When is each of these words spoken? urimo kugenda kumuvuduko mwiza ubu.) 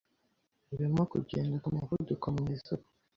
urimo 0.73 1.01
kugenda 1.11 1.55
kumuvuduko 1.63 2.25
mwiza 2.35 2.67
ubu.) 2.75 2.85